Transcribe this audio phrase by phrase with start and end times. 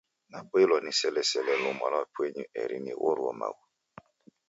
[0.31, 3.65] Naboilwagha niselesele luma lwa penyu eri nighoruo maghu.